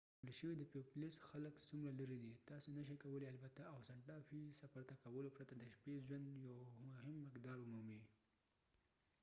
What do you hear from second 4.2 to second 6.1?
فی ته سفر کولو پرته د شپې